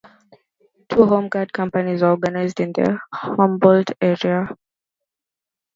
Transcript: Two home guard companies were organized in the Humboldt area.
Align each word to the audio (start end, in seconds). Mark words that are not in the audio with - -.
Two 0.89 1.05
home 1.05 1.29
guard 1.29 1.53
companies 1.53 2.01
were 2.01 2.09
organized 2.09 2.59
in 2.59 2.71
the 2.71 2.97
Humboldt 3.13 3.91
area. 4.01 4.49